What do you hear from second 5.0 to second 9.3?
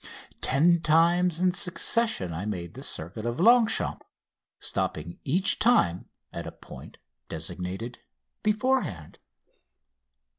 each time at a point designed beforehand.